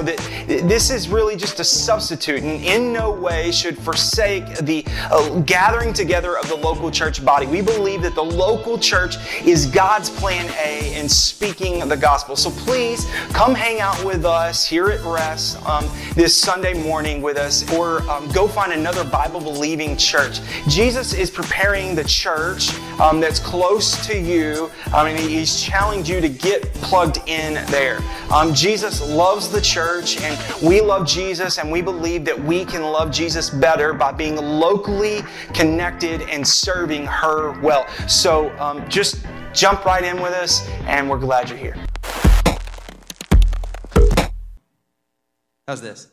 [0.00, 4.84] know that this is really just a substitute and in no way should forsake the
[5.10, 7.46] uh, gathering together of the local church body.
[7.46, 12.36] We believe that the local church is God's plan A in speaking the gospel.
[12.36, 17.36] So please come hang out with us here at Rest um, this Sunday morning with
[17.36, 20.40] us or um, go find another Bible believing church.
[20.68, 24.70] Jesus is preparing the church um, that's close to you.
[24.92, 28.00] I mean, he's challenged you to get plugged in there.
[28.30, 32.82] Um, Jesus loves the church and we love Jesus and we believe that we can
[32.82, 35.22] love Jesus better by being locally
[35.54, 37.88] connected and serving her well.
[38.06, 41.76] So um, just jump right in with us and we're glad you're here.
[45.66, 46.08] How's this?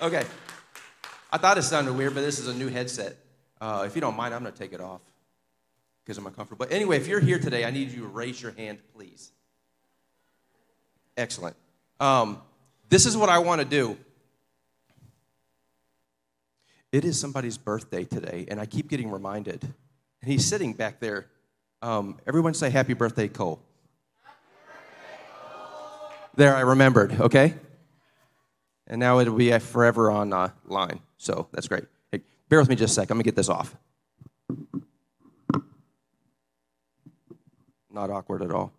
[0.00, 0.24] Okay.
[1.30, 3.16] I thought it sounded weird, but this is a new headset.
[3.60, 5.02] Uh, if you don't mind, I'm going to take it off
[6.10, 6.66] because I'm uncomfortable.
[6.66, 9.30] But anyway, if you're here today, I need you to raise your hand, please.
[11.16, 11.54] Excellent.
[12.00, 12.42] Um,
[12.88, 13.96] this is what I want to do.
[16.90, 19.62] It is somebody's birthday today, and I keep getting reminded.
[19.62, 21.26] And he's sitting back there.
[21.80, 23.62] Um, everyone say happy birthday, Cole.
[26.34, 27.54] There, I remembered, okay?
[28.88, 30.98] And now it'll be forever on uh, line.
[31.18, 31.84] So that's great.
[32.10, 33.10] Hey, bear with me just a sec.
[33.10, 33.76] I'm going to get this off.
[37.92, 38.72] Not awkward at all.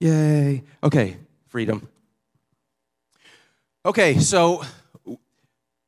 [0.00, 0.64] Yay.
[0.82, 1.88] Okay, freedom.
[3.86, 4.64] Okay, so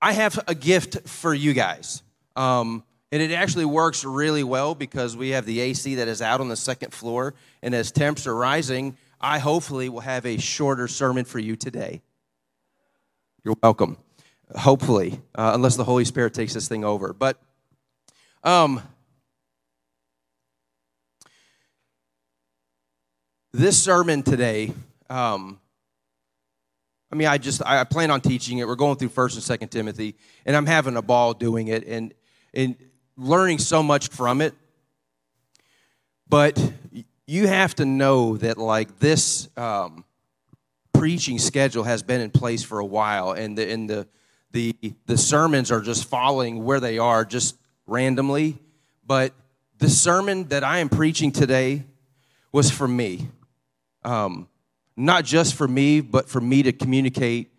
[0.01, 2.03] I have a gift for you guys.
[2.37, 6.41] Um, and it actually works really well because we have the AC that is out
[6.41, 7.35] on the second floor.
[7.63, 12.03] And as temps are rising, I hopefully will have a shorter sermon for you today.
[13.45, 13.97] You're welcome.
[14.57, 17.13] Hopefully, uh, unless the Holy Spirit takes this thing over.
[17.13, 17.41] But
[18.43, 18.83] um,
[23.55, 24.73] this sermon today
[25.09, 25.61] um,
[27.13, 29.69] i mean i just i plan on teaching it we're going through first and second
[29.69, 32.13] timothy and i'm having a ball doing it and
[32.53, 32.75] and
[33.17, 34.55] learning so much from it
[36.29, 36.61] but
[37.29, 40.05] you have to know that like this um,
[40.93, 44.09] preaching schedule has been in place for a while and the and the
[44.55, 47.57] the the sermons are just falling where they are just
[47.87, 48.59] randomly
[49.07, 49.35] but
[49.77, 51.85] the sermon that i am preaching today
[52.53, 53.29] was for me
[54.05, 54.49] um,
[54.97, 57.53] not just for me, but for me to communicate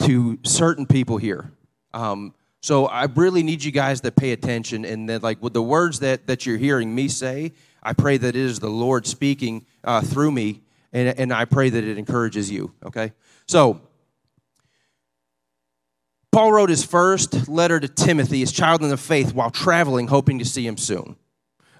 [0.00, 1.50] to certain people here.
[1.92, 5.62] Um, so I really need you guys to pay attention and that, like, with the
[5.62, 9.64] words that, that you're hearing me say, I pray that it is the Lord speaking
[9.84, 10.62] uh, through me,
[10.92, 13.12] and, and I pray that it encourages you, okay?
[13.46, 13.80] So,
[16.30, 20.38] Paul wrote his first letter to Timothy, his child in the faith, while traveling, hoping
[20.38, 21.16] to see him soon.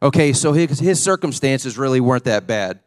[0.02, 2.80] Okay, so his, his circumstances really weren't that bad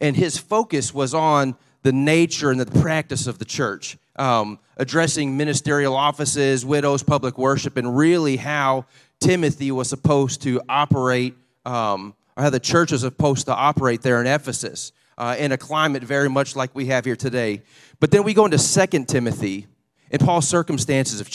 [0.00, 5.36] and his focus was on the nature and the practice of the church, um, addressing
[5.36, 8.84] ministerial offices, widows, public worship, and really how
[9.20, 11.34] Timothy was supposed to operate,
[11.64, 14.92] um, or how the church was supposed to operate there in Ephesus.
[15.18, 17.62] Uh, in a climate very much like we have here today.
[18.00, 19.66] But then we go into Second Timothy,
[20.10, 21.28] and Paul's circumstances have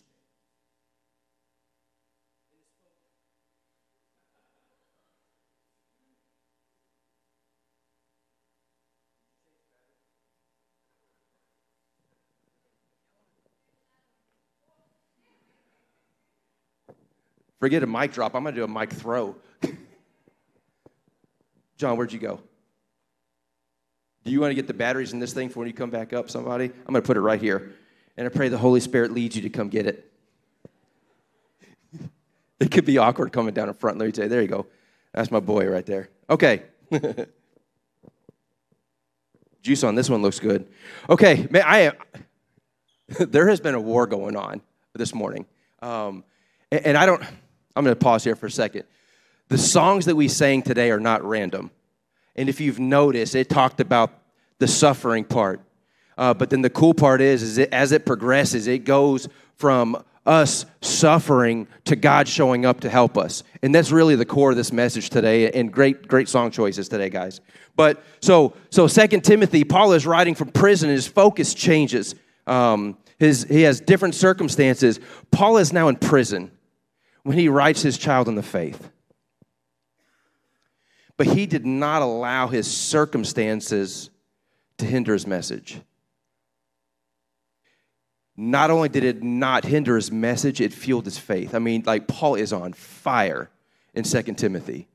[17.61, 18.33] Forget a mic drop.
[18.33, 19.35] I'm going to do a mic throw.
[21.77, 22.39] John, where'd you go?
[24.23, 26.11] Do you want to get the batteries in this thing for when you come back
[26.11, 26.65] up, somebody?
[26.65, 27.75] I'm going to put it right here.
[28.17, 30.11] And I pray the Holy Spirit leads you to come get it.
[32.59, 33.97] it could be awkward coming down in front.
[33.97, 34.29] Let me tell you.
[34.29, 34.67] There you go.
[35.13, 36.09] That's my boy right there.
[36.29, 36.63] Okay.
[39.61, 40.67] Juice on this one looks good.
[41.09, 41.93] Okay, man, I am.
[43.19, 44.61] there has been a war going on
[44.93, 45.45] this morning,
[45.81, 46.23] um,
[46.71, 47.21] and, and I don't.
[47.75, 48.83] I'm going to pause here for a second.
[49.49, 51.71] The songs that we sang today are not random.
[52.35, 54.13] And if you've noticed, it talked about
[54.59, 55.61] the suffering part.
[56.17, 60.03] Uh, but then the cool part is, is it, as it progresses, it goes from
[60.25, 63.43] us suffering to God showing up to help us.
[63.63, 67.09] And that's really the core of this message today and great great song choices today,
[67.09, 67.41] guys.
[67.75, 72.13] But so so Second Timothy, Paul is writing from prison and his focus changes.
[72.45, 74.99] Um, his, he has different circumstances.
[75.29, 76.49] Paul is now in prison
[77.21, 78.91] when he writes his child in the faith.
[81.17, 84.09] But he did not allow his circumstances
[84.79, 85.79] to hinder his message.
[88.37, 91.53] Not only did it not hinder his message, it fueled his faith.
[91.53, 93.49] I mean, like Paul is on fire
[93.93, 94.87] in Second Timothy.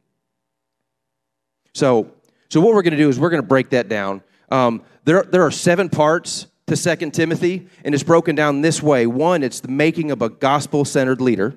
[1.74, 2.10] So,
[2.48, 4.22] so what we're going to do is we're going to break that down.
[4.50, 9.06] Um, there, there are seven parts to Second Timothy, and it's broken down this way.
[9.06, 11.54] One, it's the making of a gospel centered leader.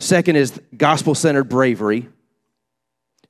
[0.00, 2.08] Second is gospel centered bravery.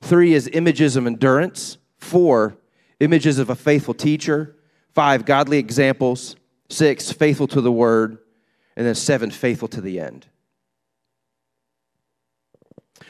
[0.01, 1.77] Three is images of endurance.
[1.97, 2.55] Four,
[2.99, 4.55] images of a faithful teacher.
[4.93, 6.36] Five, godly examples.
[6.69, 8.17] Six, faithful to the word.
[8.75, 10.27] And then seven, faithful to the end.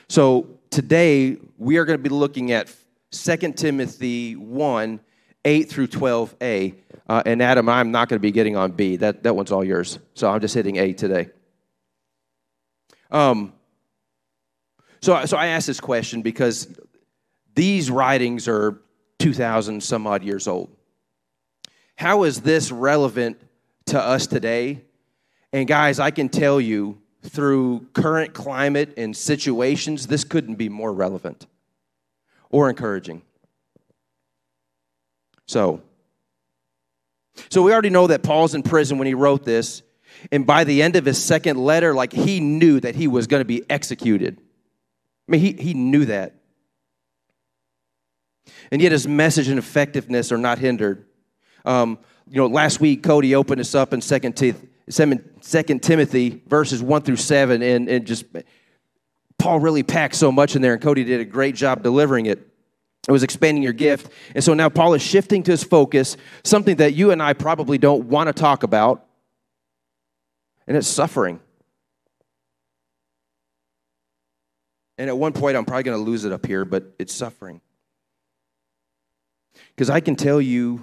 [0.08, 2.74] So today we are going to be looking at
[3.12, 5.00] 2 Timothy 1
[5.46, 6.76] 8 through 12a.
[7.08, 8.98] Uh, and Adam, I'm not going to be getting on B.
[8.98, 9.98] That, that one's all yours.
[10.14, 11.30] So I'm just hitting A today.
[13.12, 13.54] Um,
[15.02, 16.68] so, so I asked this question because
[17.56, 18.82] these writings are
[19.20, 20.76] 2,000 some odd years old.
[21.96, 23.40] How is this relevant
[23.88, 24.84] to us today?
[25.54, 30.94] And guys, I can tell you through current climate and situations, this couldn't be more
[30.94, 31.48] relevant
[32.50, 33.22] or encouraging.
[35.48, 35.82] So,
[37.50, 39.82] so we already know that Paul's in prison when he wrote this,
[40.32, 43.42] and by the end of his second letter, like he knew that he was going
[43.42, 44.40] to be executed.
[45.28, 46.36] I mean, he, he knew that.
[48.72, 51.06] And yet his message and effectiveness are not hindered.
[51.66, 54.36] Um, you know, last week Cody opened us up in Second,
[55.82, 58.26] Timothy verses 1 through 7, and, and just
[59.38, 62.48] Paul really packed so much in there, and Cody did a great job delivering it.
[63.08, 64.12] It was expanding your gift.
[64.36, 67.78] And so now Paul is shifting to his focus, something that you and I probably
[67.78, 69.06] don't want to talk about,
[70.68, 71.40] and it's suffering.
[74.98, 77.62] And at one point, I'm probably going to lose it up here, but it's suffering.
[79.70, 80.82] Because I can tell you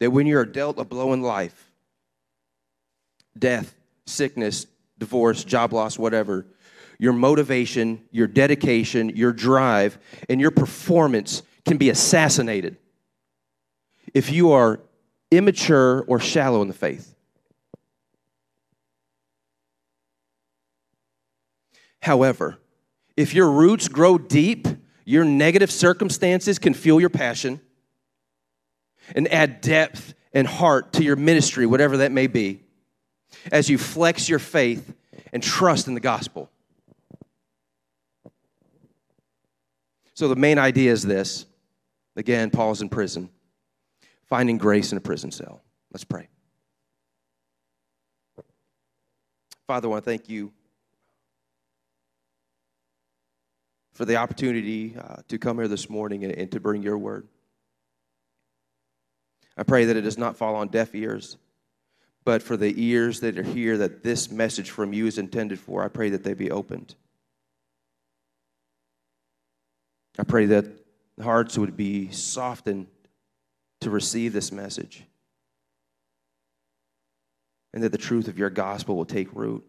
[0.00, 1.70] that when you're dealt a blow in life,
[3.38, 3.74] death,
[4.06, 4.66] sickness,
[4.98, 6.46] divorce, job loss, whatever,
[6.98, 9.98] your motivation, your dedication, your drive,
[10.28, 12.76] and your performance can be assassinated
[14.14, 14.80] if you are
[15.30, 17.14] immature or shallow in the faith.
[22.00, 22.58] However,
[23.16, 24.66] if your roots grow deep,
[25.04, 27.60] your negative circumstances can fuel your passion
[29.14, 32.60] and add depth and heart to your ministry, whatever that may be,
[33.50, 34.94] as you flex your faith
[35.32, 36.50] and trust in the gospel.
[40.14, 41.46] So the main idea is this.
[42.16, 43.30] Again, Paul's in prison,
[44.26, 45.62] finding grace in a prison cell.
[45.92, 46.28] Let's pray.
[49.68, 50.52] Father, I want to thank you
[53.92, 57.28] for the opportunity uh, to come here this morning and, and to bring your word.
[59.58, 61.36] I pray that it does not fall on deaf ears,
[62.24, 65.82] but for the ears that are here that this message from you is intended for,
[65.82, 66.94] I pray that they be opened.
[70.16, 70.66] I pray that
[71.20, 72.86] hearts would be softened
[73.80, 75.04] to receive this message
[77.74, 79.64] and that the truth of your gospel will take root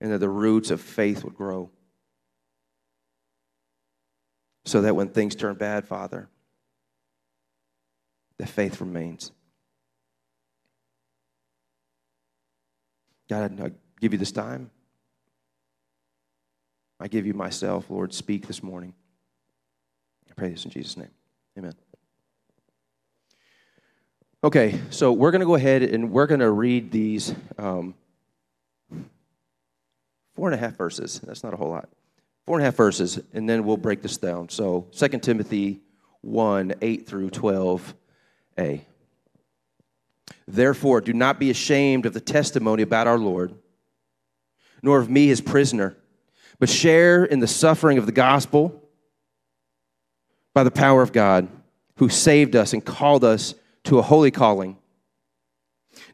[0.00, 1.70] and that the roots of faith would grow
[4.64, 6.28] so that when things turn bad, Father,
[8.38, 9.32] the faith remains.
[13.28, 14.70] God, I give you this time.
[17.00, 18.12] I give you myself, Lord.
[18.12, 18.94] Speak this morning.
[20.30, 21.10] I pray this in Jesus' name.
[21.58, 21.74] Amen.
[24.44, 27.94] Okay, so we're going to go ahead and we're going to read these um,
[30.34, 31.20] four and a half verses.
[31.20, 31.88] That's not a whole lot.
[32.46, 34.48] Four and a half verses, and then we'll break this down.
[34.48, 35.80] So 2 Timothy
[36.22, 37.30] 1 8 through
[38.56, 38.82] 12a.
[40.46, 43.54] Therefore, do not be ashamed of the testimony about our Lord,
[44.82, 45.96] nor of me, his prisoner
[46.62, 48.88] but share in the suffering of the gospel
[50.54, 51.48] by the power of God
[51.96, 54.78] who saved us and called us to a holy calling,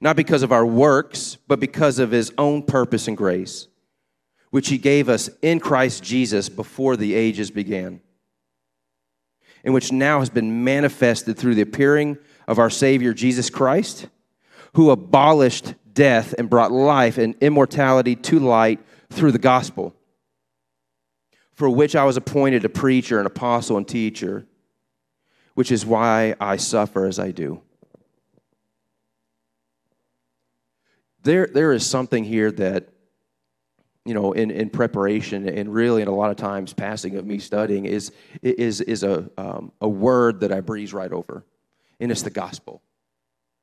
[0.01, 3.69] not because of our works, but because of his own purpose and grace,
[4.49, 8.01] which he gave us in Christ Jesus before the ages began,
[9.65, 12.17] and which now has been manifested through the appearing
[12.49, 14.09] of our Savior Jesus Christ,
[14.75, 19.95] who abolished death and brought life and immortality to light through the gospel,
[21.53, 24.47] for which I was appointed a preacher, an apostle, and teacher,
[25.55, 27.63] which is why I suffer as I do.
[31.23, 32.89] There, there is something here that
[34.07, 37.39] you know, in, in preparation and really in a lot of times passing of me
[37.39, 41.45] studying is, is, is a, um, a word that I breeze right over,
[42.01, 42.83] and it's the gospel.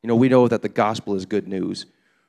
[0.04, 1.86] You know, we know that the gospel is good news,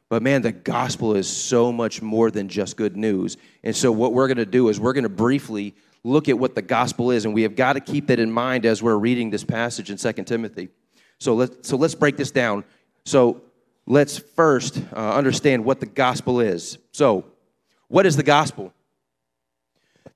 [0.09, 3.37] but man, the gospel is so much more than just good news.
[3.65, 6.55] And so, what we're going to do is we're going to briefly look at what
[6.55, 9.31] the gospel is, and we have got to keep that in mind as we're reading
[9.31, 10.69] this passage in 2 Timothy.
[11.19, 12.65] So, let's, so let's break this down.
[13.05, 13.43] So,
[13.87, 16.79] let's first uh, understand what the gospel is.
[16.93, 17.25] So,
[17.89, 18.73] what is the gospel?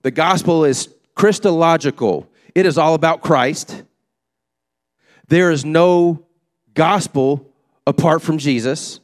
[0.03, 3.83] The gospel is Christological, it is all about Christ.
[5.31, 6.27] There is no
[6.75, 7.55] gospel
[7.87, 8.99] apart from Jesus.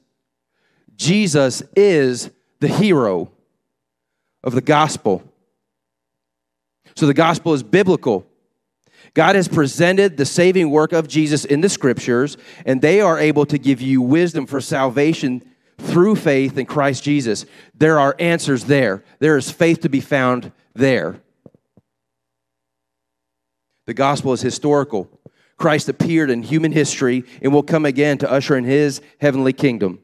[0.96, 3.30] Jesus is the hero
[4.42, 5.22] of the gospel.
[6.96, 8.26] So the gospel is biblical.
[9.14, 13.46] God has presented the saving work of Jesus in the scriptures, and they are able
[13.46, 15.44] to give you wisdom for salvation
[15.78, 17.46] through faith in Christ Jesus.
[17.72, 19.04] There are answers there.
[19.20, 21.20] There is faith to be found there.
[23.86, 25.08] The gospel is historical.
[25.56, 30.00] Christ appeared in human history and will come again to usher in his heavenly kingdom.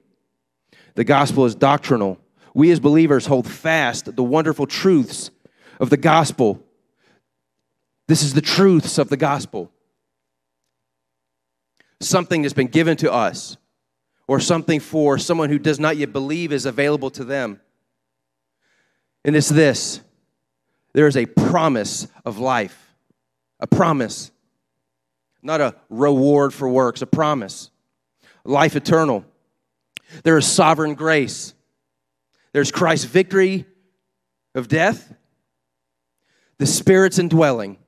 [0.95, 2.19] The gospel is doctrinal.
[2.55, 5.31] We as believers hold fast the wonderful truths
[5.79, 6.63] of the gospel.
[8.09, 9.71] This is the truths of the gospel.
[12.01, 13.57] Something that's been given to us
[14.27, 17.61] or something for someone who does not yet believe is available to them.
[19.25, 20.01] And it's this
[20.95, 22.95] there is a promise of life,
[23.61, 24.32] a promise,
[25.43, 27.71] not a reward for works, a promise.
[28.45, 29.25] Life eternal.
[30.25, 31.55] There is sovereign grace.
[32.53, 33.67] There's Christ's victory
[34.55, 35.15] of death,
[36.59, 37.79] the Spirit's indwelling,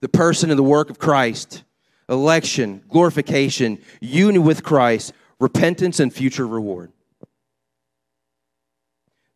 [0.00, 1.64] the person and the work of Christ
[2.08, 6.90] election, glorification, union with Christ, repentance, and future reward.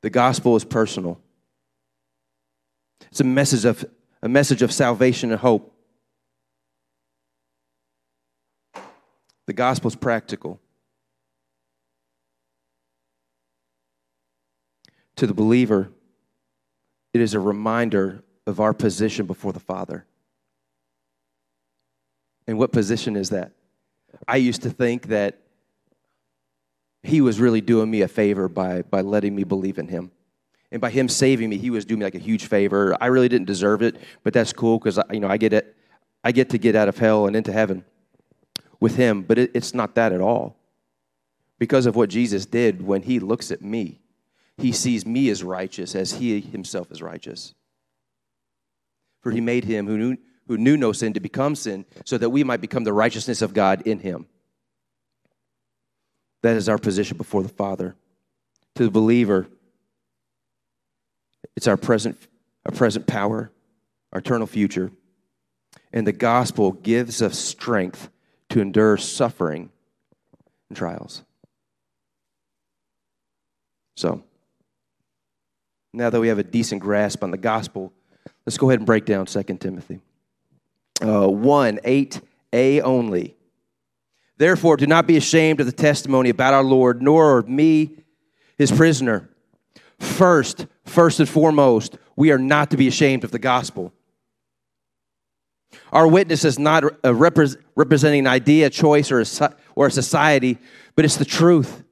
[0.01, 1.21] The gospel is personal.
[3.11, 3.85] It's a message of
[4.23, 5.72] a message of salvation and hope.
[9.52, 10.59] The gospel is practical.
[15.16, 15.90] To the believer,
[17.12, 20.06] it is a reminder of our position before the Father.
[22.47, 23.52] And what position is that?
[24.26, 25.38] I used to think that
[27.02, 30.12] he was really doing me a favor by, by letting me believe in him.
[30.71, 32.97] And by him saving me, he was doing me like a huge favor.
[33.02, 35.76] I really didn't deserve it, but that's cool because you know I get it.
[36.25, 37.85] I get to get out of hell and into heaven
[38.83, 39.23] with him.
[39.23, 40.57] But it, it's not that at all.
[41.61, 44.01] Because of what Jesus did when he looks at me,
[44.59, 47.55] he sees me as righteous as he himself is righteous.
[49.23, 50.17] For he made him who knew,
[50.49, 53.55] who knew no sin to become sin so that we might become the righteousness of
[53.55, 54.27] God in him.
[56.43, 57.95] That is our position before the Father.
[58.75, 59.47] To the believer,
[61.55, 62.19] it's our present,
[62.67, 63.53] our present power,
[64.12, 64.91] our eternal future.
[65.93, 68.09] And the gospel gives us strength
[68.52, 69.71] to endure suffering
[70.68, 71.23] and trials.
[73.97, 74.23] So,
[75.94, 77.92] now that we have a decent grasp on the gospel,
[78.47, 80.00] let's go ahead and break down 2 Timothy
[81.00, 83.37] uh, 1 8a only.
[84.37, 87.97] Therefore, do not be ashamed of the testimony about our Lord, nor of me,
[88.59, 89.30] his prisoner.
[89.99, 93.94] First, first and foremost, we are not to be ashamed of the gospel.
[95.93, 100.59] Our witness is not uh, repre- representing an idea, choice, or a, or a society,
[100.95, 101.83] but it's the truth.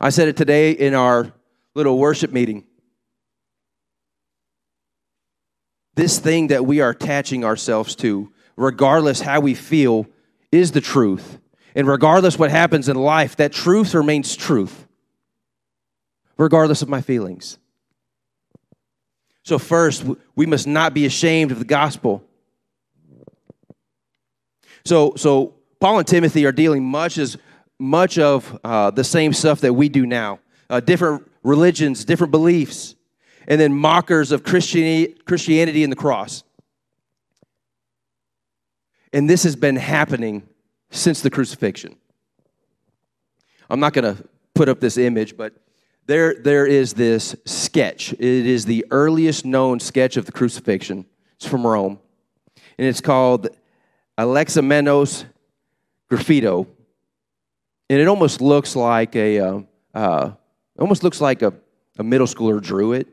[0.00, 1.32] I said it today in our
[1.74, 2.64] little worship meeting.
[5.94, 10.06] this thing that we are attaching ourselves to, regardless how we feel,
[10.50, 11.38] is the truth.
[11.74, 14.86] And regardless what happens in life, that truth remains truth,
[16.36, 17.58] regardless of my feelings.
[19.44, 20.04] So, first,
[20.36, 22.24] we must not be ashamed of the gospel.
[24.84, 27.36] So, so Paul and Timothy are dealing much as
[27.78, 30.38] much of uh, the same stuff that we do now.
[30.70, 32.94] Uh, different religions, different beliefs
[33.48, 36.44] and then mockers of Christianity, Christianity and the cross.
[39.12, 40.48] And this has been happening
[40.90, 41.96] since the crucifixion.
[43.68, 45.54] I'm not going to put up this image, but
[46.06, 48.12] there, there is this sketch.
[48.12, 51.06] It is the earliest known sketch of the crucifixion.
[51.36, 51.98] It's from Rome.
[52.78, 53.48] And it's called
[54.18, 55.24] Alexamenos
[56.10, 56.66] graffito,
[57.88, 59.60] and it almost looks like a uh,
[59.94, 60.32] uh,
[60.78, 61.54] almost looks like a,
[61.98, 63.08] a middle schooler drew it,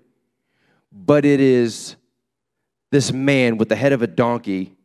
[0.92, 1.96] but it is
[2.92, 4.76] this man with the head of a donkey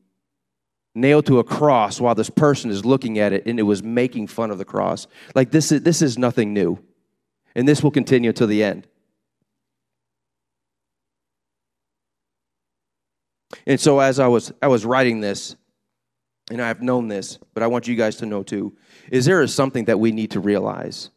[0.95, 4.29] nailed to a cross while this person is looking at it and it was making
[4.29, 5.09] fun of the cross.
[5.35, 6.79] Like this is, this is nothing new.
[7.55, 8.87] And this will continue to the end.
[13.67, 15.57] And so as I was I was writing this,
[16.51, 18.77] and I've known this, but I want you guys to know too,
[19.11, 21.11] is there is something that we need to realize.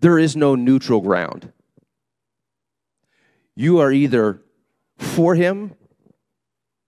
[0.00, 1.52] There is no neutral ground.
[3.56, 4.42] You are either
[4.98, 5.74] for him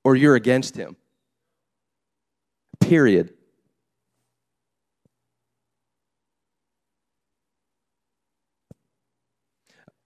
[0.05, 0.97] or you're against him.
[2.79, 3.35] Period.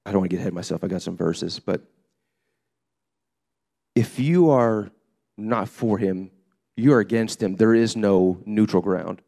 [0.06, 0.84] I don't want to get ahead of myself.
[0.84, 1.82] I got some verses, but
[3.94, 4.90] if you are
[5.36, 6.30] not for him,
[6.76, 7.56] you are against him.
[7.56, 9.22] There is no neutral ground.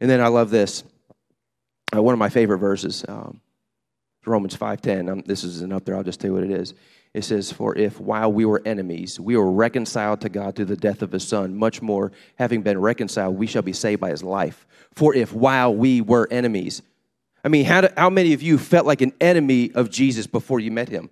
[0.00, 0.84] And then I love this.
[1.94, 3.40] Uh, one of my favorite verses, um,
[4.24, 5.10] Romans 5.10.
[5.10, 5.96] Um, this isn't up there.
[5.96, 6.74] I'll just tell you what it is.
[7.12, 10.76] It says, For if while we were enemies, we were reconciled to God through the
[10.76, 14.22] death of his son, much more, having been reconciled, we shall be saved by his
[14.22, 14.66] life.
[14.94, 16.82] For if while we were enemies,
[17.42, 20.60] I mean, how, do, how many of you felt like an enemy of Jesus before
[20.60, 21.10] you met him?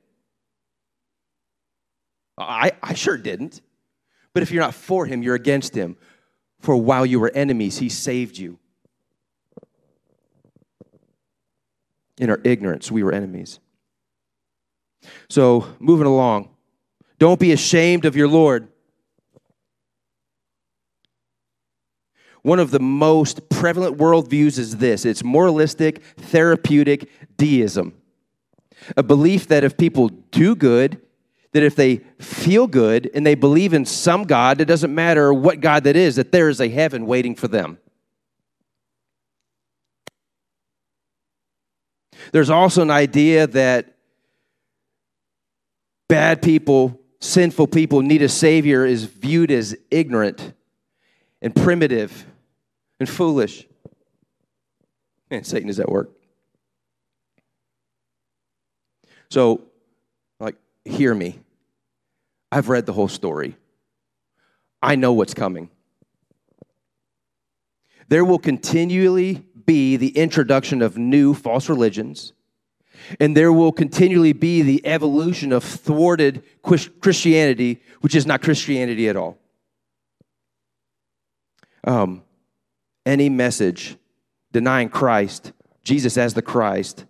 [2.37, 3.61] I, I sure didn't.
[4.33, 5.97] But if you're not for him, you're against him.
[6.61, 8.59] For while you were enemies, he saved you.
[12.19, 13.61] In our ignorance, we were enemies.
[15.29, 16.51] So, moving along,
[17.19, 18.69] don't be ashamed of your Lord.
[22.49, 27.93] One of the most prevalent worldviews is this it's moralistic, therapeutic deism.
[28.97, 30.99] A belief that if people do good,
[31.53, 35.61] that if they feel good and they believe in some God, it doesn't matter what
[35.61, 37.77] God that is, that there is a heaven waiting for them.
[42.33, 43.95] There's also an idea that
[46.09, 50.55] bad people, sinful people need a Savior is viewed as ignorant
[51.43, 52.25] and primitive
[53.01, 53.67] and foolish.
[55.31, 56.11] Man, Satan is at work.
[59.31, 59.63] So,
[60.41, 61.41] like, hear me.
[62.51, 63.57] I've read the whole story.
[64.81, 65.71] I know what's coming.
[68.09, 72.33] There will continually be the introduction of new false religions,
[73.21, 79.17] and there will continually be the evolution of thwarted Christianity, which is not Christianity at
[79.17, 79.37] all.
[81.85, 82.23] Um,
[83.09, 83.97] any message
[84.53, 87.07] denying Christ, Jesus as the Christ,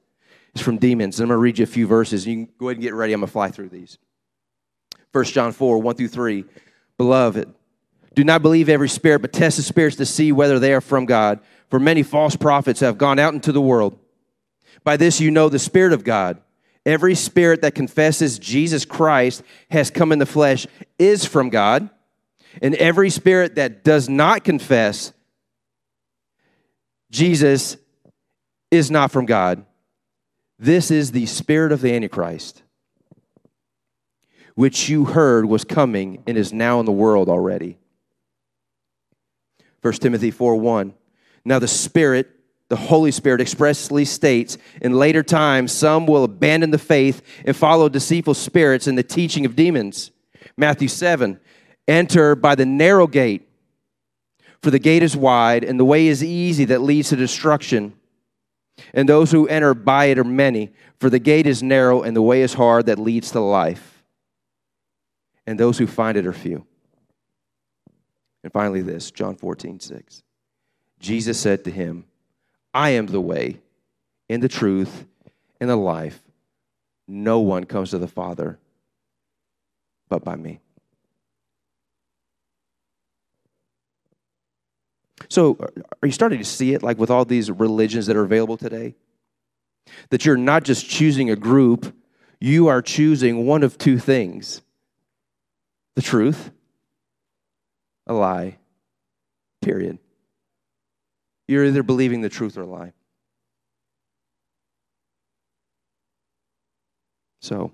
[0.55, 1.19] is from demons.
[1.19, 2.27] And I'm going to read you a few verses.
[2.27, 3.13] You can go ahead and get ready.
[3.13, 3.99] I'm going to fly through these.
[5.13, 6.45] 1 John 4, 1 through 3.
[6.97, 7.53] Beloved,
[8.15, 11.05] do not believe every spirit, but test the spirits to see whether they are from
[11.05, 11.41] God.
[11.69, 13.99] For many false prophets have gone out into the world.
[14.85, 16.41] By this you know the Spirit of God.
[16.87, 20.67] Every spirit that confesses Jesus Christ has come in the flesh
[20.99, 21.91] is from God.
[22.63, 25.13] And every spirit that does not confess
[27.11, 27.77] Jesus
[28.71, 29.65] is not from God.
[30.59, 32.63] This is the spirit of the Antichrist
[34.59, 37.79] which you heard was coming and is now in the world already.
[39.83, 40.95] 1 Timothy 4 1.
[41.45, 42.29] Now the Spirit,
[42.69, 47.89] the Holy Spirit, expressly states in later times some will abandon the faith and follow
[47.89, 50.11] deceitful spirits and the teaching of demons.
[50.57, 51.39] Matthew 7.
[51.87, 53.48] Enter by the narrow gate,
[54.63, 57.95] for the gate is wide and the way is easy that leads to destruction.
[58.95, 62.23] And those who enter by it are many, for the gate is narrow and the
[62.23, 63.99] way is hard that leads to life
[65.49, 66.67] and those who find it are few.
[68.45, 70.23] And finally, this John 14, 6.
[71.01, 72.05] Jesus said to him,
[72.75, 73.57] I am the way
[74.29, 75.07] and the truth
[75.59, 76.21] and the life.
[77.07, 78.59] No one comes to the Father
[80.11, 80.61] but by me.
[85.29, 85.57] So,
[86.03, 88.95] are you starting to see it like with all these religions that are available today?
[90.11, 91.95] That you're not just choosing a group,
[92.41, 94.63] you are choosing one of two things
[95.97, 96.53] the truth,
[98.07, 98.59] a lie,
[99.61, 99.99] period.
[101.49, 102.93] You're either believing the truth or a lie.
[107.41, 107.73] So,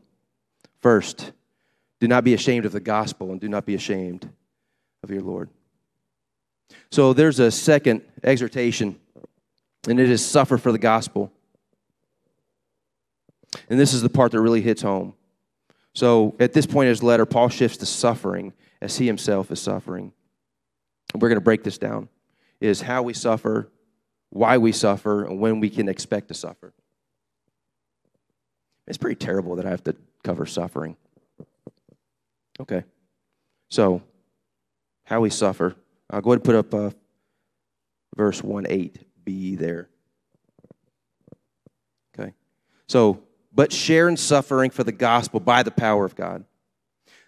[0.81, 1.33] first,
[2.01, 4.31] do not be ashamed of the gospel and do not be ashamed
[5.03, 5.51] of your Lord.
[6.91, 8.99] So, there's a second exhortation,
[9.89, 11.33] and it is suffer for the gospel.
[13.69, 15.15] And this is the part that really hits home.
[15.95, 19.61] So at this point in his letter, Paul shifts to suffering as he himself is
[19.61, 20.13] suffering.
[21.13, 22.09] and we're going to break this down,
[22.61, 23.69] is how we suffer,
[24.31, 26.73] why we suffer, and when we can expect to suffer.
[28.87, 30.97] It's pretty terrible that I have to cover suffering.
[32.61, 32.85] Okay.
[33.71, 34.03] So,
[35.05, 35.77] how we suffer.
[36.11, 36.91] I'll go ahead and put up uh,
[38.17, 39.89] verse 1 8b there.
[42.19, 42.33] Okay.
[42.87, 46.45] So, but share in suffering for the gospel by the power of God.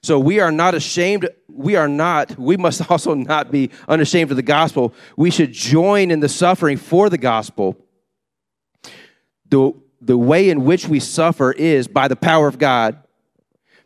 [0.02, 4.36] So we are not ashamed, we are not, we must also not be unashamed of
[4.36, 4.94] the gospel.
[5.16, 7.76] We should join in the suffering for the gospel.
[9.48, 13.02] The, the way in which we suffer is by the power of God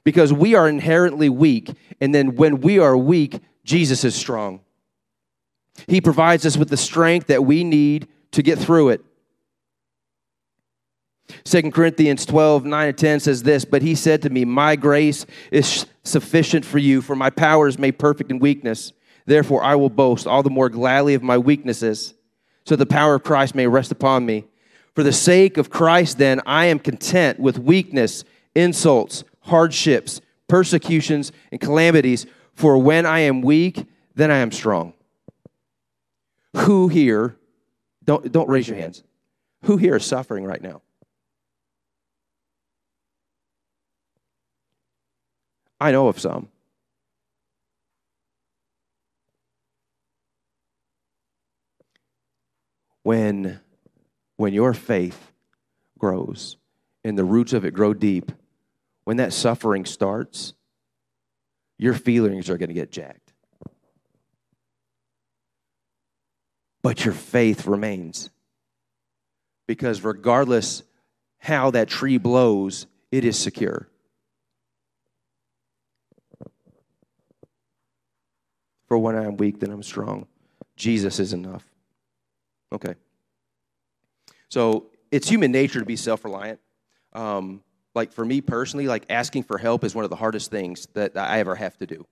[0.05, 1.71] because we are inherently weak.
[2.01, 4.61] And then when we are weak, Jesus is strong.
[5.87, 9.05] He provides us with the strength that we need to get through it.
[11.45, 15.27] 2 Corinthians 12, 9 and 10 says this, But he said to me, My grace
[15.51, 18.93] is sufficient for you, for my power is made perfect in weakness.
[19.27, 22.15] Therefore, I will boast all the more gladly of my weaknesses,
[22.65, 24.45] so the power of Christ may rest upon me.
[24.95, 31.61] For the sake of Christ, then, I am content with weakness, insults, hardships, persecutions, and
[31.61, 32.27] calamities.
[32.55, 34.95] For when I am weak, then I am strong.
[36.57, 37.37] Who here,
[38.05, 39.05] don't, don't raise your hands,
[39.65, 40.83] who here is suffering right now?
[45.81, 46.49] I know of some.
[53.03, 53.61] When,
[54.37, 55.33] when your faith
[55.99, 56.59] grows
[57.03, 58.31] and the roots of it grow deep,
[59.05, 60.53] when that suffering starts,
[61.79, 63.30] your feelings are going to get jacked.
[66.83, 68.31] But your faith remains.
[69.67, 70.83] Because regardless
[71.39, 73.89] how that tree blows, it is secure.
[78.87, 80.27] For when I am weak, then I'm strong.
[80.77, 81.65] Jesus is enough.
[82.73, 82.95] Okay.
[84.49, 86.61] So it's human nature to be self reliant.
[87.13, 87.63] Um,
[87.95, 91.17] like for me personally, like asking for help is one of the hardest things that
[91.17, 92.07] I ever have to do.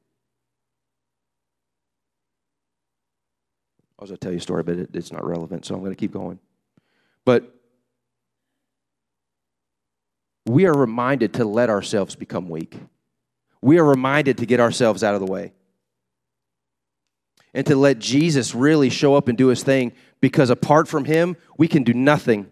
[3.98, 5.80] I was going to tell you a story, but it, it's not relevant, so I'm
[5.80, 6.38] going to keep going.
[7.24, 7.54] But
[10.46, 12.78] we are reminded to let ourselves become weak.
[13.60, 15.52] We are reminded to get ourselves out of the way
[17.52, 21.36] and to let Jesus really show up and do his thing because apart from him,
[21.56, 22.50] we can do nothing.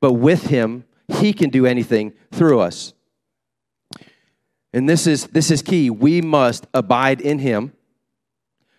[0.00, 2.94] But with him, he can do anything through us.
[4.72, 5.90] And this is, this is key.
[5.90, 7.72] We must abide in him,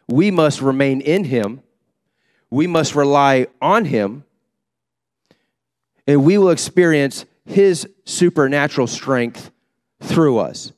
[0.08, 1.62] we must remain in him,
[2.52, 4.24] we must rely on him,
[6.06, 9.50] and we will experience his supernatural strength
[10.02, 10.72] through us.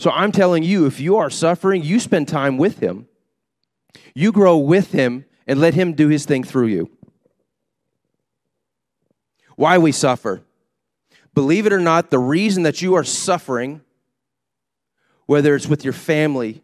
[0.00, 3.06] So I'm telling you, if you are suffering, you spend time with Him.
[4.14, 6.90] You grow with Him and let Him do His thing through you.
[9.56, 10.42] Why we suffer.
[11.34, 13.82] Believe it or not, the reason that you are suffering,
[15.26, 16.62] whether it's with your family,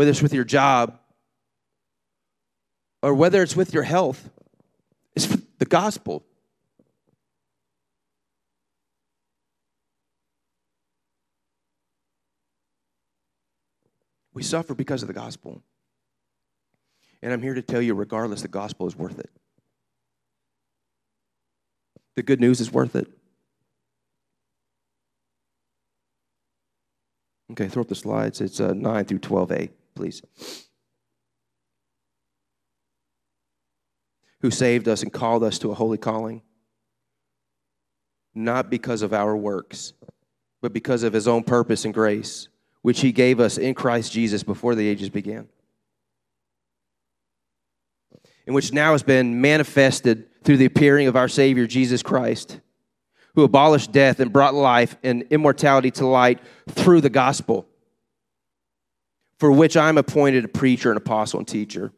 [0.00, 0.98] whether it's with your job,
[3.02, 4.30] or whether it's with your health,
[5.14, 5.26] it's
[5.58, 6.24] the gospel.
[14.32, 15.62] We suffer because of the gospel.
[17.20, 19.28] And I'm here to tell you, regardless, the gospel is worth it.
[22.16, 23.06] The good news is worth it.
[27.52, 28.40] Okay, throw up the slides.
[28.40, 30.22] It's uh, 9 through 12a, please.
[34.40, 36.42] Who saved us and called us to a holy calling,
[38.34, 39.92] not because of our works,
[40.60, 42.48] but because of his own purpose and grace
[42.82, 45.48] which he gave us in Christ Jesus before the ages began,
[48.46, 52.60] and which now has been manifested through the appearing of our Savior Jesus Christ,
[53.34, 57.68] who abolished death and brought life and immortality to light through the gospel,
[59.40, 61.92] for which I'm appointed a preacher, an apostle, and teacher,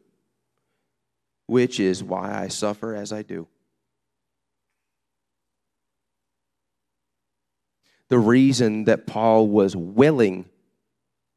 [1.47, 3.47] which is why I suffer as I do.
[8.07, 10.45] The reason that Paul was willing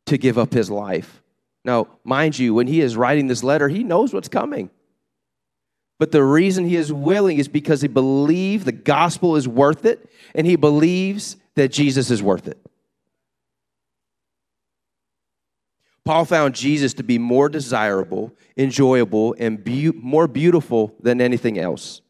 [0.07, 1.23] to give up his life.
[1.65, 4.71] Now, mind you, when he is writing this letter, he knows what's coming.
[5.99, 10.09] But the reason he is willing is because he believes the gospel is worth it
[10.37, 12.59] and he believes that Jesus is worth it.
[16.07, 22.01] Paul found Jesus to be more desirable, enjoyable, and be- more beautiful than anything else.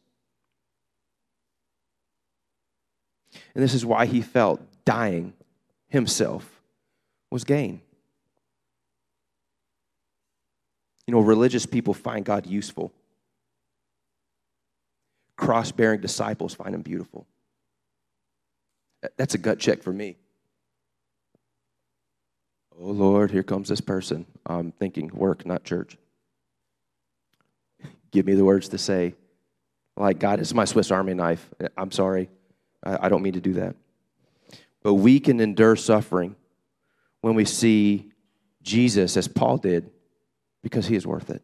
[3.55, 5.33] And this is why he felt dying
[5.87, 6.61] himself
[7.31, 7.81] was gain.
[11.07, 12.93] You know, religious people find God useful.
[15.37, 17.25] Cross bearing disciples find him beautiful.
[19.17, 20.17] That's a gut check for me.
[22.79, 24.25] Oh Lord, here comes this person.
[24.45, 25.97] I'm thinking work, not church.
[28.11, 29.15] Give me the words to say.
[29.95, 31.49] Like, God, it's my Swiss Army knife.
[31.75, 32.29] I'm sorry.
[32.83, 33.75] I, don't mean to do that.
[34.83, 36.35] But we can endure suffering
[37.21, 38.11] when we see
[38.61, 39.89] Jesus, as Paul did,
[40.61, 41.41] because he is worth it.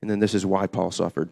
[0.00, 1.30] And then this is why Paul suffered.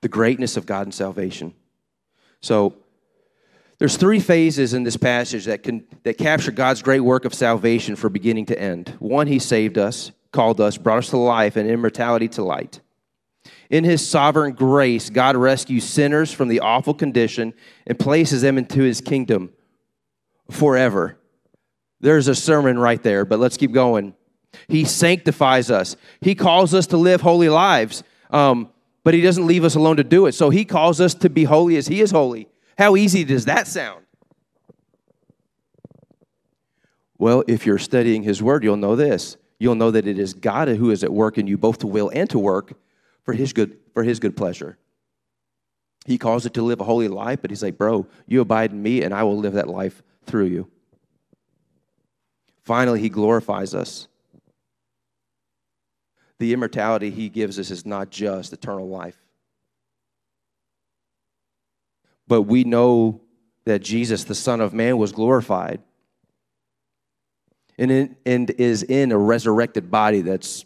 [0.00, 1.54] The greatness of God and salvation.
[2.40, 2.74] So,
[3.78, 7.96] there's three phases in this passage that can that capture God's great work of salvation
[7.96, 8.94] from beginning to end.
[8.98, 12.80] One, he saved us, called us, brought us to life and immortality to light.
[13.68, 17.52] In his sovereign grace, God rescues sinners from the awful condition
[17.86, 19.52] and places them into his kingdom
[20.50, 21.18] forever.
[22.00, 24.14] There's a sermon right there, but let's keep going.
[24.68, 25.96] He sanctifies us.
[26.20, 28.70] He calls us to live holy lives, um,
[29.04, 30.32] but he doesn't leave us alone to do it.
[30.32, 32.48] So he calls us to be holy as he is holy.
[32.76, 34.04] How easy does that sound?
[37.18, 39.36] Well, if you're studying His Word, you'll know this.
[39.58, 42.10] You'll know that it is God who is at work in you both to will
[42.10, 42.74] and to work
[43.24, 44.76] for His good, for His good pleasure.
[46.04, 48.82] He calls it to live a holy life, but He's like, bro, you abide in
[48.82, 50.70] me, and I will live that life through you.
[52.62, 54.08] Finally, He glorifies us.
[56.38, 59.25] The immortality He gives us is not just eternal life
[62.28, 63.20] but we know
[63.64, 65.80] that Jesus, the Son of Man, was glorified
[67.78, 70.64] and, in, and is in a resurrected body that's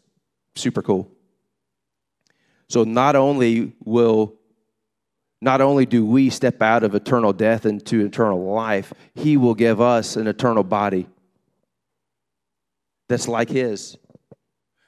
[0.55, 1.11] super cool.
[2.69, 4.35] So not only will
[5.43, 9.81] not only do we step out of eternal death into eternal life, he will give
[9.81, 11.09] us an eternal body
[13.09, 13.97] that's like his.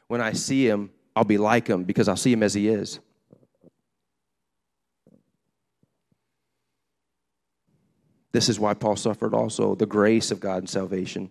[0.09, 3.01] When I see him, I'll be like him because I'll see him as he is.
[8.33, 11.31] This is why Paul suffered also the grace of God and salvation.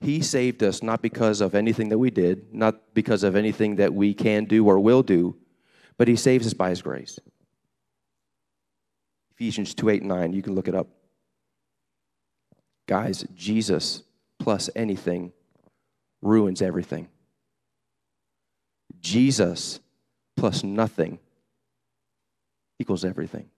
[0.00, 3.92] He saved us not because of anything that we did, not because of anything that
[3.92, 5.36] we can do or will do,
[5.98, 7.18] but He saves us by His grace.
[9.32, 10.88] Ephesians 2 8 and 9, you can look it up.
[12.86, 14.02] Guys, Jesus
[14.38, 15.32] plus anything
[16.22, 17.08] ruins everything.
[19.00, 19.80] Jesus
[20.36, 21.18] plus nothing
[22.78, 23.48] equals everything.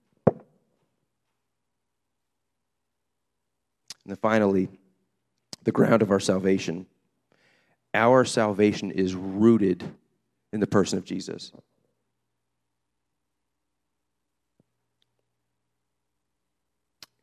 [4.08, 4.70] And then finally,
[5.64, 6.86] the ground of our salvation.
[7.92, 9.84] Our salvation is rooted
[10.50, 11.52] in the person of Jesus.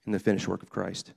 [0.05, 1.13] In the finished work of Christ.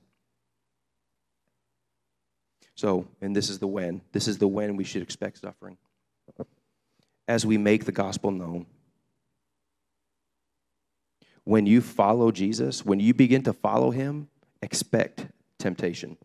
[2.73, 4.01] So, and this is the when.
[4.11, 5.77] This is the when we should expect suffering.
[7.27, 8.65] As we make the gospel known.
[11.43, 14.29] When you follow Jesus, when you begin to follow him,
[14.63, 15.27] expect
[15.59, 16.17] temptation.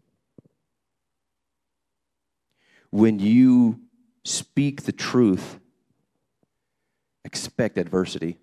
[2.90, 3.80] When you
[4.24, 5.58] speak the truth,
[7.24, 8.38] expect adversity.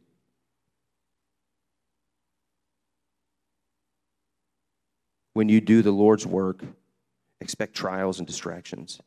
[5.34, 6.64] When you do the Lord's work,
[7.40, 9.00] expect trials and distractions.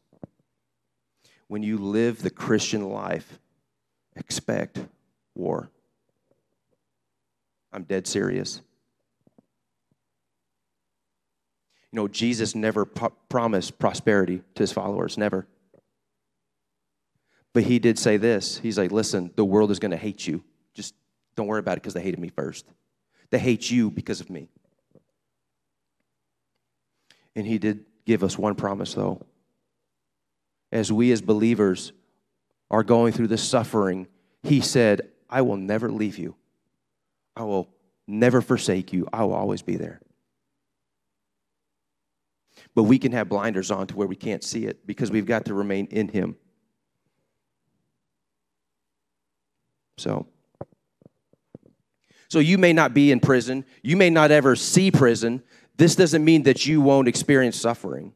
[1.48, 3.38] When you live the Christian life,
[4.16, 4.78] expect
[5.34, 5.70] war.
[7.70, 8.62] I'm dead serious.
[11.94, 15.46] You know, Jesus never po- promised prosperity to his followers, never.
[17.52, 20.42] But he did say this He's like, listen, the world is going to hate you.
[20.74, 20.92] Just
[21.37, 22.66] don't worry about it because they hated me first.
[23.30, 24.48] They hate you because of me.
[27.37, 29.24] And he did give us one promise, though.
[30.72, 31.92] As we as believers
[32.72, 34.09] are going through this suffering,
[34.42, 36.35] he said, I will never leave you.
[37.37, 37.68] I will
[38.09, 39.07] never forsake you.
[39.12, 40.00] I will always be there.
[42.74, 45.44] But we can have blinders on to where we can't see it because we've got
[45.46, 46.37] to remain in Him.
[49.96, 50.26] So,
[52.28, 55.42] so you may not be in prison, you may not ever see prison.
[55.76, 58.12] This doesn't mean that you won't experience suffering.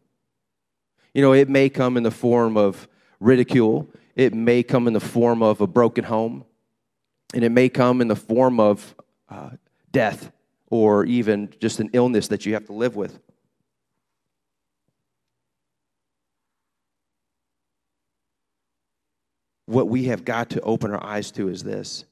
[1.15, 2.89] You know, it may come in the form of
[3.21, 6.45] ridicule, it may come in the form of a broken home,
[7.35, 8.95] and it may come in the form of
[9.29, 9.51] uh,
[9.93, 10.33] death
[10.71, 13.21] or even just an illness that you have to live with.
[19.69, 22.07] What we have got to open our eyes to is this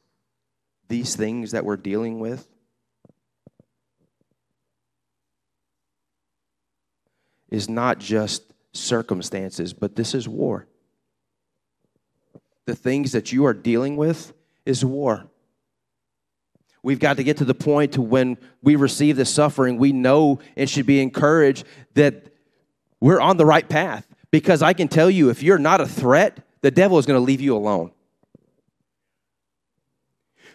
[0.88, 2.46] these things that we're dealing with
[7.50, 10.66] is not just circumstances, but this is war.
[12.66, 14.34] The things that you are dealing with
[14.66, 15.24] is war.
[16.82, 20.40] We've got to get to the point to when we receive the suffering, we know
[20.56, 21.64] and should be encouraged
[21.94, 22.26] that
[23.00, 24.06] we're on the right path.
[24.30, 27.24] Because I can tell you, if you're not a threat, the devil is going to
[27.24, 27.92] leave you alone.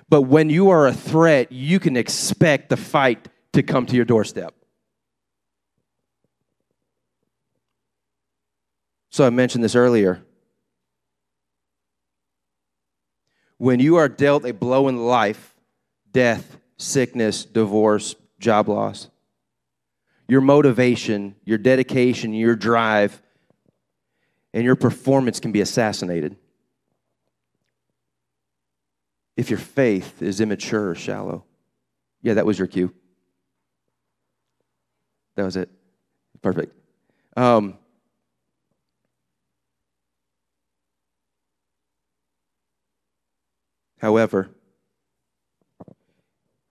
[0.10, 4.04] But when you are a threat, you can expect the fight to come to your
[4.04, 4.54] doorstep.
[9.10, 10.22] So I mentioned this earlier.
[13.58, 15.56] When you are dealt a blow in life,
[16.12, 19.08] death, sickness, divorce, job loss,
[20.28, 23.22] your motivation, your dedication, your drive,
[24.54, 26.36] and your performance can be assassinated
[29.38, 31.46] if your faith is immature or shallow.
[32.22, 32.94] Yeah, that was your cue.
[35.36, 35.70] That was it.
[36.42, 36.76] Perfect.
[37.38, 37.78] Um,
[44.00, 44.50] however,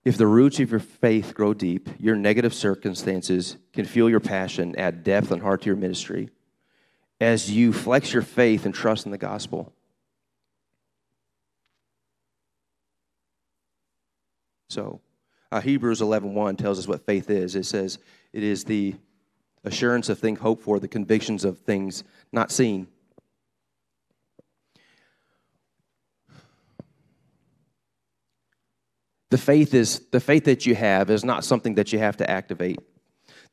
[0.05, 4.75] if the roots of your faith grow deep, your negative circumstances can fuel your passion,
[4.77, 6.29] add depth and heart to your ministry
[7.21, 9.71] as you flex your faith and trust in the gospel.
[14.69, 15.01] So,
[15.51, 17.55] uh, Hebrews 11:1 tells us what faith is.
[17.55, 17.99] It says
[18.33, 18.95] it is the
[19.63, 22.87] assurance of things hoped for, the convictions of things not seen.
[29.29, 32.29] The faith is the faith that you have is not something that you have to
[32.29, 32.79] activate.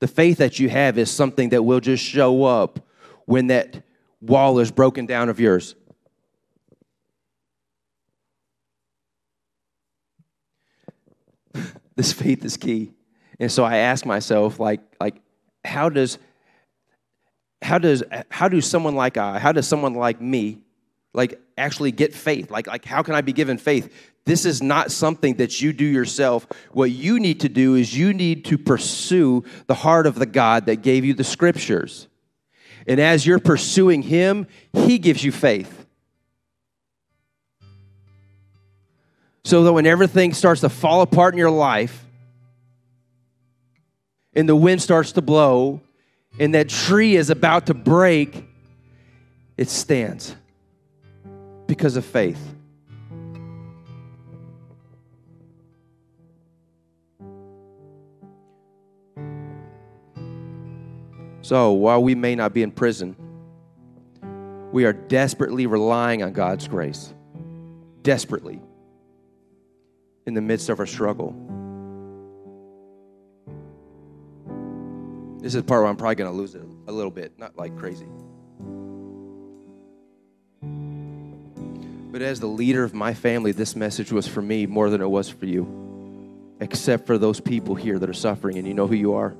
[0.00, 2.88] The faith that you have is something that will just show up
[3.28, 3.82] when that
[4.22, 5.74] wall is broken down of yours.
[11.94, 12.90] this faith is key.
[13.38, 15.20] And so I ask myself, like, like,
[15.62, 16.18] how does
[17.60, 20.62] how does how do someone like I, how does someone like me,
[21.12, 22.50] like actually get faith?
[22.50, 23.92] Like, like how can I be given faith?
[24.24, 26.46] This is not something that you do yourself.
[26.72, 30.64] What you need to do is you need to pursue the heart of the God
[30.64, 32.08] that gave you the scriptures.
[32.88, 35.87] And as you're pursuing Him, He gives you faith.
[39.44, 42.05] So that when everything starts to fall apart in your life,
[44.35, 45.81] and the wind starts to blow,
[46.38, 48.46] and that tree is about to break,
[49.57, 50.35] it stands
[51.66, 52.40] because of faith.
[61.48, 63.16] So while we may not be in prison,
[64.70, 67.14] we are desperately relying on God's grace.
[68.02, 68.61] Desperately.
[70.26, 71.30] In the midst of our struggle.
[75.40, 77.78] This is part where I'm probably going to lose it a little bit, not like
[77.78, 78.08] crazy.
[82.12, 85.08] But as the leader of my family, this message was for me more than it
[85.08, 85.66] was for you,
[86.61, 89.34] except for those people here that are suffering, and you know who you are.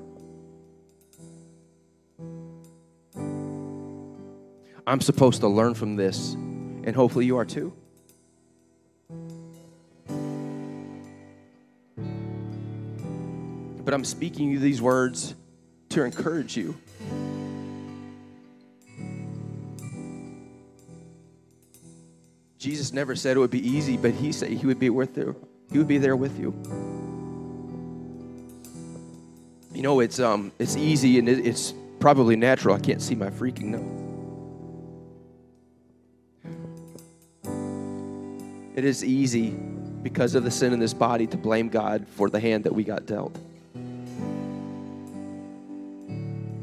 [4.89, 7.71] I'm supposed to learn from this, and hopefully you are too.
[13.85, 15.35] But I'm speaking you these words
[15.89, 16.75] to encourage you.
[22.57, 25.35] Jesus never said it would be easy, but he said he would be with you.
[25.71, 26.49] He would be there with you.
[29.71, 32.73] You know, it's um, it's easy and it's probably natural.
[32.73, 34.08] I can't see my freaking nose.
[38.79, 42.39] It is easy because of the sin in this body to blame God for the
[42.39, 43.35] hand that we got dealt.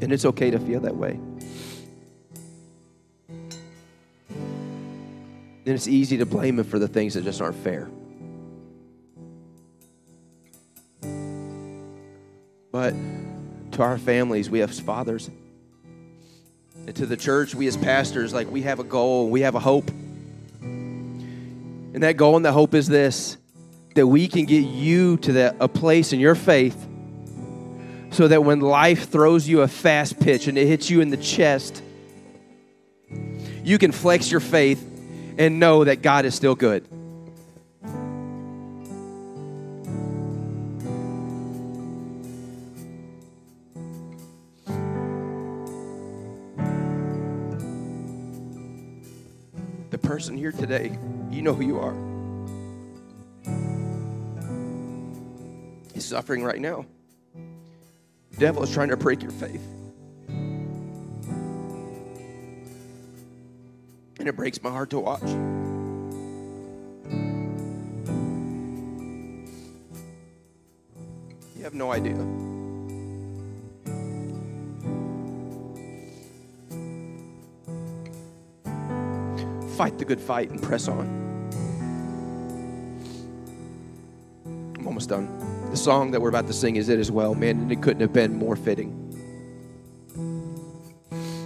[0.01, 1.19] And it's okay to feel that way.
[3.29, 3.53] And
[5.67, 7.87] it's easy to blame Him for the things that just aren't fair.
[12.71, 12.95] But
[13.73, 15.29] to our families, we have fathers.
[16.87, 19.59] And to the church, we as pastors, like we have a goal, we have a
[19.59, 19.91] hope.
[21.97, 23.37] And that goal and that hope is this
[23.95, 26.87] that we can get you to that, a place in your faith
[28.11, 31.17] so that when life throws you a fast pitch and it hits you in the
[31.17, 31.81] chest,
[33.63, 34.79] you can flex your faith
[35.39, 36.87] and know that God is still good.
[49.89, 50.95] The person here today
[51.31, 51.93] you know who you are.
[55.93, 56.85] He's suffering right now.
[58.31, 59.65] The devil is trying to break your faith.
[64.19, 65.23] And it breaks my heart to watch.
[71.55, 72.46] You have no idea.
[79.77, 81.05] Fight the good fight and press on.
[84.75, 85.29] I'm almost done.
[85.69, 88.01] The song that we're about to sing is it as well, man, and it couldn't
[88.01, 88.89] have been more fitting.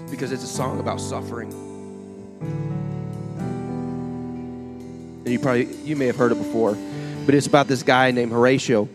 [0.09, 1.51] Because it's a song about suffering.
[5.25, 6.77] And you probably you may have heard it before,
[7.25, 8.87] but it's about this guy named Horatio.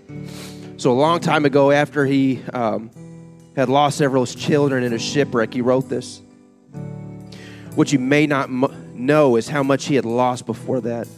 [0.79, 2.91] So a long time ago, after he um,
[3.55, 6.23] had lost several of his children in a shipwreck, he wrote this.
[7.75, 8.49] What you may not
[9.07, 11.09] know is how much he had lost before that.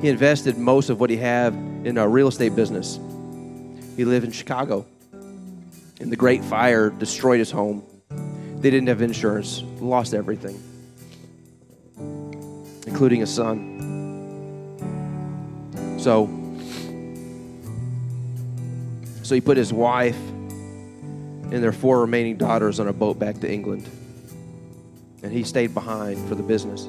[0.00, 1.52] He invested most of what he had
[1.84, 3.00] in a real estate business.
[3.96, 4.86] He lived in Chicago,
[6.00, 7.82] and the Great Fire destroyed his home.
[8.60, 10.62] They didn't have insurance, lost everything,
[12.86, 13.76] including a son.
[15.98, 16.28] So,
[19.24, 20.18] so he put his wife
[21.50, 23.88] and their four remaining daughters on a boat back to England
[25.22, 26.88] and he stayed behind for the business.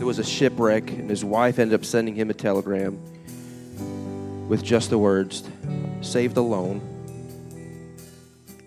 [0.00, 2.98] There was a shipwreck, and his wife ended up sending him a telegram
[4.48, 5.44] with just the words,
[6.00, 6.78] Saved alone.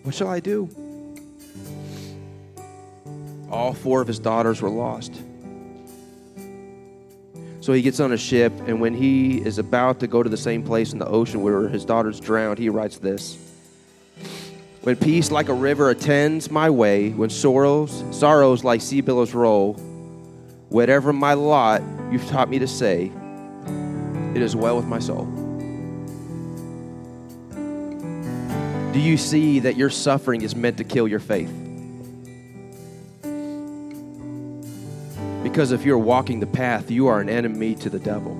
[0.03, 0.69] What shall I do?
[3.49, 5.19] All four of his daughters were lost.
[7.61, 10.37] So he gets on a ship, and when he is about to go to the
[10.37, 13.39] same place in the ocean where his daughters drowned, he writes this
[14.83, 19.79] when peace like a river attends my way, when sorrows, sorrows like sea billows roll,
[20.73, 23.11] whatever my lot, you've taught me to say,
[24.33, 25.25] it is well with my soul.
[28.91, 31.53] Do you see that your suffering is meant to kill your faith?
[35.43, 38.31] Because if you're walking the path, you are an enemy to the devil.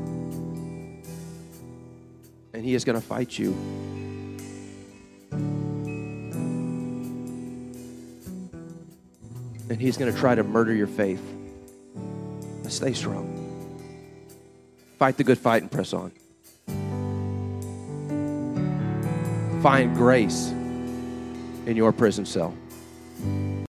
[2.54, 3.56] And he is going to fight you.
[9.70, 11.43] and he's going to try to murder your faith.
[12.72, 13.28] Stay strong.
[14.98, 16.12] Fight the good fight and press on.
[19.62, 20.50] Find grace
[21.66, 22.54] in your prison cell.